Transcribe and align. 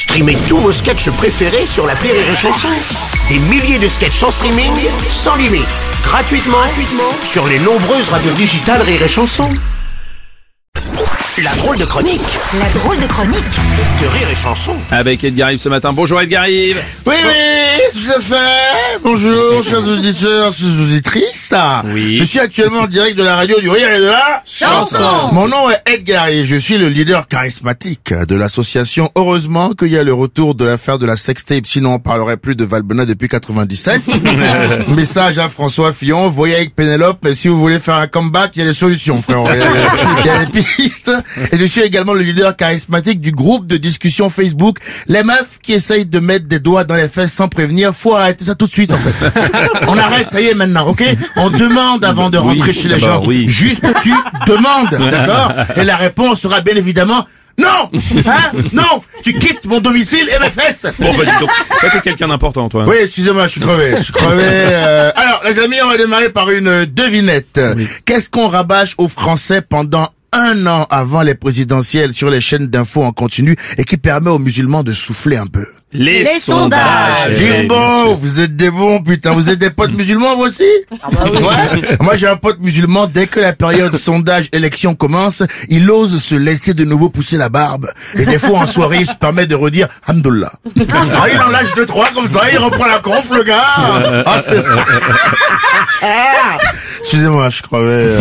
Streamez 0.00 0.38
tous 0.48 0.56
vos 0.56 0.72
sketchs 0.72 1.10
préférés 1.10 1.66
sur 1.66 1.86
la 1.86 1.92
Rire 1.92 2.14
et 2.14 2.34
Chanson. 2.34 2.68
Des 3.28 3.38
milliers 3.38 3.78
de 3.78 3.86
sketchs 3.86 4.22
en 4.22 4.30
streaming, 4.30 4.72
sans 5.10 5.36
limite, 5.36 5.68
gratuitement, 6.02 6.56
gratuitement 6.56 7.12
sur 7.22 7.46
les 7.46 7.58
nombreuses 7.58 8.08
radios 8.08 8.32
digitales 8.32 8.80
Rire 8.80 9.02
et 9.02 9.08
Chanson. 9.08 9.50
La 11.42 11.54
drôle 11.56 11.76
de 11.76 11.84
chronique 11.84 12.22
La 12.58 12.70
drôle 12.70 12.98
de 12.98 13.06
chronique 13.06 13.44
de 14.00 14.06
Rire 14.06 14.30
et 14.30 14.34
Chanson. 14.34 14.74
Avec 14.90 15.22
Edgar 15.22 15.52
Yves 15.52 15.60
ce 15.60 15.68
matin. 15.68 15.92
Bonjour 15.92 16.18
Edgar 16.18 16.48
Yves. 16.48 16.82
Oui, 17.04 17.16
oui, 17.22 17.79
tout 17.92 18.12
à 18.16 18.20
fait. 18.20 18.98
Bonjour, 19.02 19.62
chers 19.68 19.86
auditeurs, 19.86 20.52
chers 20.52 20.80
auditrices. 20.80 21.54
Oui. 21.86 22.16
Je 22.16 22.24
suis 22.24 22.38
actuellement 22.38 22.80
en 22.80 22.86
direct 22.86 23.16
de 23.16 23.22
la 23.22 23.36
radio 23.36 23.60
du 23.60 23.68
Rire 23.68 23.92
et 23.92 24.00
de 24.00 24.06
la 24.06 24.42
Chanson 24.44 25.30
Mon 25.32 25.48
nom 25.48 25.68
est 25.70 25.82
Edgar 25.86 26.28
et 26.28 26.46
je 26.46 26.56
suis 26.56 26.78
le 26.78 26.88
leader 26.88 27.26
charismatique 27.26 28.12
de 28.12 28.34
l'association. 28.34 29.10
Heureusement 29.16 29.72
qu'il 29.72 29.88
y 29.88 29.98
a 29.98 30.04
le 30.04 30.12
retour 30.12 30.54
de 30.54 30.64
l'affaire 30.64 30.98
de 30.98 31.06
la 31.06 31.16
sextape, 31.16 31.66
sinon 31.66 31.94
on 31.94 31.98
parlerait 31.98 32.36
plus 32.36 32.54
de 32.54 32.64
Valbona 32.64 33.06
depuis 33.06 33.28
97. 33.28 34.02
Message 34.88 35.38
à 35.38 35.48
François 35.48 35.92
Fillon, 35.92 36.28
voyez 36.30 36.56
avec 36.56 36.74
Pénélope, 36.74 37.18
mais 37.24 37.34
si 37.34 37.48
vous 37.48 37.58
voulez 37.58 37.80
faire 37.80 37.96
un 37.96 38.06
comeback, 38.06 38.52
il 38.54 38.60
y 38.60 38.62
a 38.62 38.66
des 38.66 38.72
solutions, 38.72 39.20
frère. 39.22 39.40
Il 40.20 40.26
y 40.26 40.28
a 40.28 40.44
des 40.44 40.60
pistes. 40.60 41.10
Et 41.50 41.56
je 41.56 41.64
suis 41.64 41.80
également 41.80 42.12
le 42.12 42.22
leader 42.22 42.56
charismatique 42.56 43.20
du 43.20 43.32
groupe 43.32 43.66
de 43.66 43.76
discussion 43.76 44.28
Facebook. 44.28 44.78
Les 45.06 45.22
meufs 45.22 45.58
qui 45.62 45.72
essayent 45.72 46.06
de 46.06 46.18
mettre 46.20 46.46
des 46.46 46.60
doigts 46.60 46.84
dans 46.84 46.94
les 46.94 47.08
fesses 47.08 47.32
sans 47.32 47.48
prévenir, 47.48 47.79
faut 47.92 48.14
arrêter 48.14 48.44
ça 48.44 48.54
tout 48.54 48.66
de 48.66 48.72
suite, 48.72 48.92
en 48.92 48.96
fait. 48.98 49.32
On 49.88 49.96
arrête, 49.98 50.28
ça 50.30 50.40
y 50.40 50.46
est 50.46 50.54
maintenant, 50.54 50.86
ok? 50.88 51.04
On 51.36 51.50
demande 51.50 52.04
avant 52.04 52.30
de 52.30 52.38
Oui, 52.38 52.54
rentrer 52.58 52.72
chez 52.72 52.88
les 52.88 52.98
gens. 53.00 53.22
oui. 53.26 53.46
Juste 53.48 53.84
tu 54.02 54.12
demandes, 54.46 54.90
d'accord 55.10 55.52
Et 55.76 55.84
la 55.84 55.96
réponse 55.96 56.40
sera 56.40 56.60
bien 56.60 56.76
évidemment 56.76 57.26
non 57.58 57.90
Hein 58.26 58.52
Non 58.72 59.02
Tu 59.22 59.34
quittes 59.38 59.66
mon 59.66 59.80
domicile 59.80 60.30
et 60.34 60.38
mes 60.38 60.50
fesses 60.50 60.86
Bon, 60.98 61.12
bah, 61.14 61.24
dis 61.26 61.40
donc. 61.40 61.50
Toi, 61.80 61.90
t'es 61.92 62.00
quelqu'un 62.00 62.28
d'important, 62.28 62.68
toi. 62.70 62.84
oui, 62.88 62.96
excusez-moi, 63.02 63.46
je 63.46 63.50
suis 63.52 63.60
crevé. 63.60 63.94
Je 63.98 64.02
suis 64.04 64.12
crevé. 64.14 64.42
euh. 64.44 65.10
Alors, 65.14 65.42
les 65.44 65.58
amis, 65.58 65.76
on 65.84 65.88
va 65.88 65.98
démarrer 65.98 66.30
par 66.30 66.48
une 66.50 66.86
devinette. 66.86 67.60
Qu'est-ce 68.06 68.30
qu'on 68.30 68.48
rabâche 68.48 68.94
aux 68.96 69.08
Français 69.08 69.60
pendant 69.60 70.08
un 70.32 70.66
an 70.68 70.86
avant 70.88 71.20
les 71.22 71.34
présidentielles 71.34 72.14
sur 72.14 72.30
les 72.30 72.40
chaînes 72.40 72.68
d'infos 72.68 73.02
en 73.02 73.12
continu 73.12 73.56
et 73.76 73.84
qui 73.84 73.96
permet 73.98 74.30
aux 74.30 74.38
musulmans 74.38 74.82
de 74.84 74.92
souffler 74.92 75.36
un 75.36 75.48
peu 75.48 75.66
Les, 75.92 76.22
Les 76.22 76.38
sondages. 76.38 77.36
Oui, 77.36 77.66
vous 78.20 78.40
êtes 78.40 78.54
des 78.54 78.70
bons, 78.70 79.02
putain. 79.02 79.32
Vous 79.32 79.50
êtes 79.50 79.58
des 79.58 79.70
potes 79.70 79.90
musulmans, 79.96 80.36
vous 80.36 80.42
aussi 80.44 80.62
Ouais. 80.92 81.96
Moi, 82.00 82.14
j'ai 82.16 82.28
un 82.28 82.36
pote 82.36 82.60
musulman. 82.60 83.08
Dès 83.08 83.26
que 83.26 83.40
la 83.40 83.52
période 83.54 83.96
sondage 83.96 84.48
élection 84.52 84.94
commence, 84.94 85.42
il 85.68 85.90
ose 85.90 86.22
se 86.22 86.36
laisser 86.36 86.74
de 86.74 86.84
nouveau 86.84 87.08
pousser 87.10 87.36
la 87.38 87.48
barbe. 87.48 87.88
Et 88.14 88.24
des 88.24 88.38
fois, 88.38 88.60
en 88.60 88.66
soirée, 88.68 88.98
il 89.00 89.06
se 89.06 89.16
permet 89.16 89.46
de 89.46 89.56
redire 89.56 89.88
Hamdullah. 90.06 90.52
Ah, 90.92 91.26
il 91.32 91.40
en 91.40 91.48
lâche 91.48 91.74
deux, 91.74 91.86
trois 91.86 92.10
comme 92.14 92.28
ça, 92.28 92.42
il 92.52 92.58
reprend 92.58 92.86
la 92.86 93.00
conf, 93.00 93.28
le 93.30 93.42
gars. 93.42 93.64
Ah, 94.26 94.40
c'est- 94.44 94.62
Ah 96.02 96.56
Excusez-moi, 97.00 97.48
je 97.50 97.62
crevais. 97.62 97.90
euh, 97.90 98.20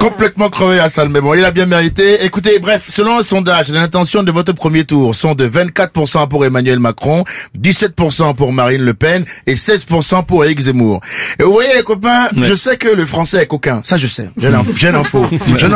complètement 0.00 0.48
crevé 0.50 0.80
à 0.80 0.88
ça, 0.88 1.04
mais 1.06 1.20
bon, 1.20 1.34
il 1.34 1.44
a 1.44 1.50
bien 1.52 1.66
mérité. 1.66 2.24
Écoutez, 2.24 2.58
bref, 2.58 2.86
selon 2.88 3.18
un 3.18 3.22
sondage, 3.22 3.68
les 3.68 3.78
intentions 3.78 4.22
de 4.24 4.32
votre 4.32 4.52
premier 4.52 4.84
tour 4.84 5.14
sont 5.14 5.34
de 5.34 5.46
24% 5.46 6.26
pour 6.28 6.44
Emmanuel 6.44 6.63
Macron, 6.78 7.24
17% 7.58 8.34
pour 8.34 8.52
Marine 8.52 8.82
Le 8.82 8.94
Pen 8.94 9.24
et 9.46 9.54
16% 9.54 10.24
pour 10.24 10.44
Eric 10.44 10.60
Zemmour. 10.60 11.00
Et 11.38 11.42
vous 11.42 11.52
voyez 11.52 11.74
les 11.74 11.82
copains, 11.82 12.28
je 12.36 12.54
sais 12.54 12.76
que 12.76 12.88
le 12.88 13.06
français 13.06 13.42
est 13.42 13.46
coquin, 13.46 13.82
ça 13.84 13.96
je 13.96 14.06
sais, 14.06 14.30
j'ai 14.36 14.50
l'info, 14.90 15.26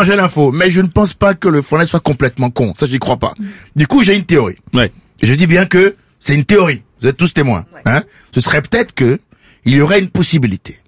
j'ai 0.02 0.16
l'info, 0.16 0.52
mais 0.52 0.70
je 0.70 0.80
ne 0.80 0.88
pense 0.88 1.14
pas 1.14 1.34
que 1.34 1.48
le 1.48 1.62
français 1.62 1.86
soit 1.86 2.00
complètement 2.00 2.50
con, 2.50 2.74
ça 2.78 2.86
j'y 2.86 2.98
crois 2.98 3.18
pas. 3.18 3.34
Du 3.76 3.86
coup, 3.86 4.02
j'ai 4.02 4.14
une 4.16 4.24
théorie. 4.24 4.56
Ouais. 4.74 4.92
Et 5.20 5.26
je 5.26 5.34
dis 5.34 5.46
bien 5.46 5.66
que 5.66 5.96
c'est 6.18 6.34
une 6.34 6.44
théorie. 6.44 6.82
Vous 7.00 7.08
êtes 7.08 7.16
tous 7.16 7.32
témoins. 7.32 7.64
Hein 7.84 8.02
Ce 8.34 8.40
serait 8.40 8.62
peut-être 8.62 8.92
que 8.94 9.18
il 9.64 9.74
y 9.74 9.80
aurait 9.80 10.00
une 10.00 10.08
possibilité 10.08 10.78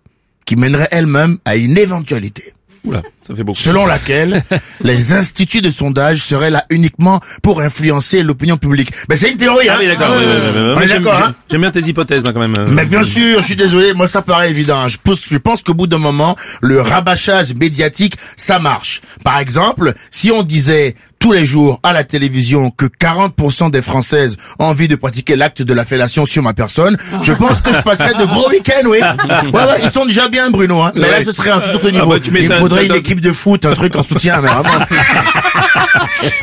qui 0.44 0.56
mènerait 0.56 0.88
elle-même 0.90 1.38
à 1.44 1.56
une 1.56 1.76
éventualité 1.78 2.54
Oula, 2.84 3.02
ça 3.26 3.34
fait 3.34 3.42
beaucoup. 3.44 3.58
selon 3.58 3.86
laquelle 3.86 4.42
les 4.82 5.12
instituts 5.12 5.60
de 5.60 5.70
sondage 5.70 6.18
seraient 6.18 6.50
là 6.50 6.64
uniquement 6.70 7.20
pour 7.42 7.60
influencer 7.60 8.22
l'opinion 8.22 8.56
publique. 8.56 8.92
Mais 9.08 9.16
c'est 9.16 9.30
une 9.30 9.36
théorie, 9.36 9.68
hein 9.68 9.74
Ah 9.76 9.80
oui, 9.80 9.86
d'accord. 9.86 10.08
Ah, 10.10 10.16
oui, 10.18 10.24
oui, 10.26 10.32
oui, 10.32 10.50
oui, 10.54 10.60
oui. 10.68 10.74
On 10.76 10.80
est 10.80 10.88
J'aime- 10.88 11.02
d'accord, 11.04 11.22
hein 11.28 11.34
J'aime 11.50 11.60
bien 11.60 11.70
tes 11.70 11.80
hypothèses, 11.80 12.22
moi, 12.24 12.32
quand 12.32 12.40
même. 12.40 12.54
euh. 12.58 12.66
mais 12.68 12.86
bien 12.86 13.02
sûr, 13.02 13.40
je 13.40 13.44
suis 13.44 13.56
désolé, 13.56 13.92
moi 13.92 14.08
ça 14.08 14.22
paraît 14.22 14.50
évident. 14.50 14.88
Je 14.88 14.96
pense, 15.02 15.20
je 15.30 15.38
pense 15.38 15.62
qu'au 15.62 15.74
bout 15.74 15.86
d'un 15.86 15.98
moment, 15.98 16.36
le 16.60 16.80
rabâchage 16.80 17.54
médiatique, 17.54 18.14
ça 18.36 18.58
marche. 18.58 19.00
Par 19.24 19.38
exemple, 19.38 19.92
si 20.10 20.30
on 20.30 20.42
disait 20.42 20.94
tous 21.18 21.32
les 21.32 21.44
jours 21.44 21.80
à 21.82 21.92
la 21.92 22.02
télévision 22.02 22.70
que 22.70 22.86
40% 22.86 23.70
des 23.70 23.82
Françaises 23.82 24.38
ont 24.58 24.64
envie 24.64 24.88
de 24.88 24.96
pratiquer 24.96 25.36
l'acte 25.36 25.60
de 25.60 25.74
la 25.74 25.84
fellation 25.84 26.24
sur 26.24 26.42
ma 26.42 26.54
personne, 26.54 26.96
je 27.22 27.34
pense 27.34 27.60
que 27.60 27.74
je 27.74 27.80
passerais 27.82 28.14
de 28.14 28.24
gros 28.24 28.48
week-ends, 28.48 28.86
oui. 28.88 29.00
Ouais, 29.52 29.60
ouais, 29.64 29.80
ils 29.82 29.90
sont 29.90 30.06
déjà 30.06 30.28
bien, 30.28 30.50
Bruno, 30.50 30.80
hein. 30.80 30.92
Mais 30.94 31.10
là, 31.10 31.22
ce 31.22 31.32
serait 31.32 31.50
un 31.50 31.60
tout 31.60 31.70
autre 31.76 31.90
niveau. 31.90 32.10
bah, 32.16 32.18
Il 32.40 32.50
faudrait 32.54 32.82
une 32.84 32.88
t'attends. 32.88 33.00
Équipe 33.20 33.30
de 33.30 33.32
foot, 33.32 33.64
un 33.64 33.74
truc 33.74 33.96
en 33.96 34.02
soutien, 34.02 34.40
mais 34.40 34.48
vraiment. 34.48 34.84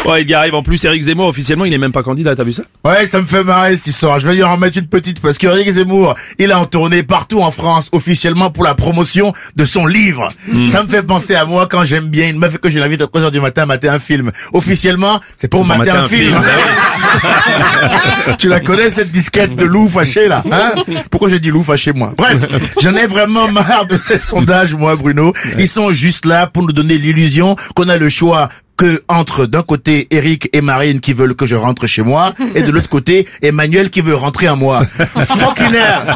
Ouais, 0.05 0.21
Edgar 0.21 0.47
Yves. 0.47 0.55
En 0.55 0.63
plus, 0.63 0.83
Eric 0.85 1.03
Zemmour, 1.03 1.27
officiellement, 1.27 1.65
il 1.65 1.73
est 1.73 1.77
même 1.77 1.91
pas 1.91 2.01
candidat. 2.01 2.35
T'as 2.35 2.43
vu 2.43 2.53
ça? 2.53 2.63
Ouais, 2.85 3.05
ça 3.05 3.19
me 3.19 3.25
fait 3.25 3.43
marrer 3.43 3.75
cette 3.75 3.87
histoire. 3.87 4.19
Je 4.19 4.27
vais 4.27 4.35
lui 4.35 4.43
en 4.43 4.53
remettre 4.53 4.77
une 4.77 4.87
petite 4.87 5.19
parce 5.19 5.37
que 5.37 5.47
Eric 5.47 5.69
Zemmour, 5.69 6.15
il 6.39 6.49
est 6.49 6.53
en 6.53 6.65
tournée 6.65 7.03
partout 7.03 7.41
en 7.41 7.51
France 7.51 7.89
officiellement 7.91 8.49
pour 8.49 8.63
la 8.63 8.75
promotion 8.75 9.33
de 9.55 9.65
son 9.65 9.85
livre. 9.85 10.29
Ça 10.65 10.83
me 10.83 10.87
fait 10.87 11.03
penser 11.03 11.35
à 11.35 11.45
moi 11.45 11.67
quand 11.69 11.83
j'aime 11.83 12.09
bien 12.09 12.29
une 12.29 12.39
meuf 12.39 12.57
que 12.57 12.69
je 12.69 12.79
l'invite 12.79 13.01
à 13.01 13.05
3h 13.05 13.31
du 13.31 13.41
matin 13.41 13.63
à 13.63 13.65
mater 13.65 13.89
un 13.89 13.99
film. 13.99 14.31
Officiellement, 14.53 15.19
c'est 15.35 15.49
pour 15.49 15.65
mater 15.65 15.91
un, 15.91 16.07
film. 16.07 16.35
tu 18.37 18.49
la 18.49 18.59
connais 18.59 18.89
cette 18.89 19.11
disquette 19.11 19.55
de 19.55 19.65
loup 19.65 19.89
fâché 19.89 20.27
là 20.27 20.43
hein? 20.51 20.73
Pourquoi 21.09 21.29
j'ai 21.29 21.39
dit 21.39 21.49
loup 21.49 21.63
fâché 21.63 21.93
moi? 21.93 22.13
Bref, 22.17 22.37
j'en 22.81 22.95
ai 22.95 23.07
vraiment 23.07 23.51
marre 23.51 23.85
de 23.87 23.97
ces 23.97 24.19
sondages 24.19 24.73
moi 24.73 24.95
Bruno. 24.95 25.33
Ils 25.57 25.67
sont 25.67 25.91
juste 25.91 26.25
là 26.25 26.47
pour 26.47 26.63
nous 26.63 26.73
donner 26.73 26.97
l'illusion 26.97 27.55
qu'on 27.75 27.89
a 27.89 27.97
le 27.97 28.09
choix 28.09 28.49
que 28.77 29.01
entre 29.07 29.45
d'un 29.47 29.63
côté 29.63 30.07
Eric 30.11 30.49
et 30.53 30.61
Marine 30.61 30.99
qui 30.99 31.13
veulent 31.13 31.35
que 31.35 31.45
je 31.47 31.55
rentre 31.55 31.87
chez 31.87 32.03
moi 32.03 32.33
et 32.55 32.61
de 32.61 32.71
l'autre 32.71 32.89
côté 32.89 33.27
Emmanuel 33.41 33.89
qui 33.89 34.01
veut 34.01 34.15
rentrer 34.15 34.47
à 34.47 34.55
moi. 34.55 34.83
Fucking 34.85 35.73
hell. 35.73 36.15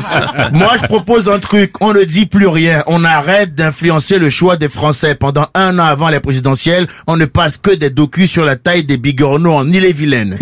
Moi 0.53 0.73
je 0.81 0.85
propose 0.87 1.27
un 1.27 1.39
truc, 1.39 1.73
on 1.81 1.93
ne 1.93 2.03
dit 2.03 2.25
plus 2.27 2.47
rien, 2.47 2.83
on 2.87 3.03
arrête 3.03 3.55
d'influencer 3.55 4.19
le 4.19 4.29
choix 4.29 4.57
des 4.57 4.69
Français. 4.69 5.15
Pendant 5.15 5.47
un 5.55 5.79
an 5.79 5.85
avant 5.85 6.09
les 6.09 6.19
présidentielles, 6.19 6.87
on 7.07 7.17
ne 7.17 7.25
passe 7.25 7.57
que 7.57 7.71
des 7.71 7.89
docus 7.89 8.29
sur 8.29 8.45
la 8.45 8.55
taille 8.55 8.83
des 8.83 8.97
bigorneaux 8.97 9.53
en 9.53 9.67
Ille-et-Vilaine. 9.67 10.37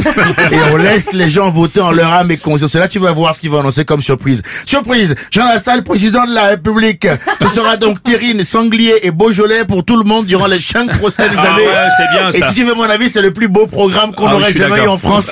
Et 0.51 0.57
on 0.71 0.77
laisse 0.77 1.13
les 1.13 1.29
gens 1.29 1.49
voter 1.49 1.79
en 1.81 1.91
leur 1.91 2.11
âme 2.11 2.31
et 2.31 2.37
conscience. 2.37 2.75
Et 2.75 2.79
là 2.79 2.87
tu 2.87 2.99
vas 2.99 3.11
voir 3.13 3.35
ce 3.35 3.41
qu'ils 3.41 3.49
vont 3.49 3.59
annoncer 3.61 3.85
comme 3.85 4.01
surprise. 4.01 4.41
Surprise, 4.65 5.15
Jean 5.31 5.45
Lassalle, 5.45 5.83
président 5.83 6.25
de 6.25 6.33
la 6.33 6.47
République. 6.49 7.07
Ce 7.41 7.47
sera 7.47 7.77
donc 7.77 8.03
terrine, 8.03 8.43
sanglier 8.43 8.95
et 9.03 9.11
Beaujolais 9.11 9.63
pour 9.65 9.85
tout 9.85 9.97
le 9.97 10.03
monde 10.03 10.25
durant 10.25 10.47
les 10.47 10.59
cinq 10.59 10.97
prochaines 10.97 11.31
Ah 11.37 11.41
années. 11.53 11.65
ouais, 11.65 11.89
et 12.33 12.41
si 12.41 12.53
tu 12.53 12.63
veux 12.63 12.73
mon 12.73 12.83
avis, 12.83 13.09
c'est 13.09 13.21
le 13.21 13.33
plus 13.33 13.47
beau 13.47 13.67
programme 13.67 14.13
qu'on 14.13 14.27
ah 14.27 14.35
aurait 14.35 14.53
jamais 14.53 14.83
eu 14.83 14.87
en 14.87 14.97
France. 14.97 15.25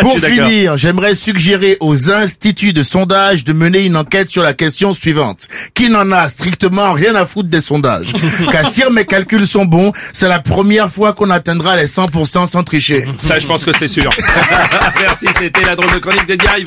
Pour 0.00 0.18
finir, 0.24 0.76
j'aimerais 0.76 1.14
suggérer 1.14 1.76
aux 1.80 2.10
instituts 2.10 2.72
de 2.72 2.82
sondage 2.82 3.44
de 3.44 3.52
mener 3.52 3.82
une 3.82 3.96
enquête 3.96 4.30
sur 4.30 4.42
la 4.42 4.52
question 4.52 4.92
suivante. 4.92 5.48
Qui 5.74 5.88
n'en 5.88 6.10
a 6.12 6.28
strictement 6.28 6.92
rien 6.92 7.14
à 7.14 7.24
foutre 7.24 7.48
des 7.48 7.60
sondages? 7.60 8.12
Car 8.50 8.70
si 8.70 8.82
mes 8.90 9.04
calculs 9.04 9.46
sont 9.46 9.64
bons, 9.64 9.92
c'est 10.12 10.28
la 10.28 10.40
première 10.40 10.90
fois 10.90 11.12
qu'on 11.12 11.30
atteindra 11.30 11.76
les 11.76 11.86
100% 11.86 12.46
sans 12.46 12.62
tricher. 12.62 13.04
Ça, 13.18 13.38
je 13.38 13.46
pense 13.46 13.64
que 13.64 13.72
c'est 13.76 13.88
sûr. 13.88 14.10
Merci, 15.00 15.26
c'était 15.38 15.64
la 15.64 15.76
drôle 15.76 15.92
de 15.92 15.98
chronique 15.98 16.26
des 16.26 16.36
Derives. 16.36 16.66